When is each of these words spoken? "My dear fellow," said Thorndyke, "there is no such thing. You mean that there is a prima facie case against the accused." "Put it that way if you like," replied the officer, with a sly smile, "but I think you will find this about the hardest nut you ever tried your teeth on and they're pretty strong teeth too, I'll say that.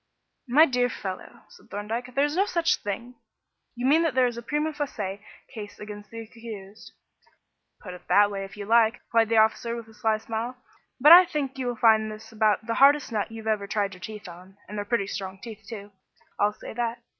"My 0.47 0.65
dear 0.65 0.89
fellow," 0.89 1.41
said 1.49 1.69
Thorndyke, 1.69 2.15
"there 2.15 2.25
is 2.25 2.35
no 2.35 2.47
such 2.47 2.77
thing. 2.77 3.17
You 3.75 3.85
mean 3.85 4.01
that 4.01 4.15
there 4.15 4.25
is 4.25 4.35
a 4.35 4.41
prima 4.41 4.73
facie 4.73 5.21
case 5.53 5.77
against 5.79 6.09
the 6.09 6.21
accused." 6.21 6.93
"Put 7.79 7.93
it 7.93 8.07
that 8.09 8.31
way 8.31 8.43
if 8.43 8.57
you 8.57 8.65
like," 8.65 8.95
replied 8.95 9.29
the 9.29 9.37
officer, 9.37 9.75
with 9.75 9.87
a 9.87 9.93
sly 9.93 10.17
smile, 10.17 10.57
"but 10.99 11.11
I 11.11 11.25
think 11.25 11.59
you 11.59 11.67
will 11.67 11.75
find 11.75 12.11
this 12.11 12.31
about 12.31 12.65
the 12.65 12.73
hardest 12.81 13.11
nut 13.11 13.31
you 13.31 13.45
ever 13.47 13.67
tried 13.67 13.93
your 13.93 14.01
teeth 14.01 14.27
on 14.27 14.57
and 14.67 14.75
they're 14.75 14.85
pretty 14.85 15.05
strong 15.05 15.37
teeth 15.39 15.63
too, 15.69 15.91
I'll 16.39 16.53
say 16.53 16.73
that. 16.73 17.03